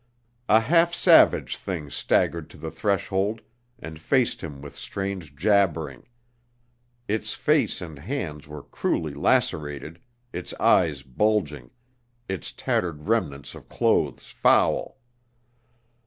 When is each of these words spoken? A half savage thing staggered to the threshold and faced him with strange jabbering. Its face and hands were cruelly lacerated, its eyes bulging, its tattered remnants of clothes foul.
A 0.49 0.61
half 0.61 0.95
savage 0.95 1.55
thing 1.57 1.91
staggered 1.91 2.49
to 2.49 2.57
the 2.57 2.71
threshold 2.71 3.41
and 3.77 3.99
faced 3.99 4.41
him 4.41 4.59
with 4.59 4.75
strange 4.75 5.35
jabbering. 5.35 6.07
Its 7.07 7.35
face 7.35 7.81
and 7.83 7.99
hands 7.99 8.47
were 8.47 8.63
cruelly 8.63 9.13
lacerated, 9.13 10.01
its 10.33 10.55
eyes 10.59 11.03
bulging, 11.03 11.69
its 12.27 12.51
tattered 12.51 13.09
remnants 13.09 13.53
of 13.53 13.69
clothes 13.69 14.31
foul. 14.31 14.97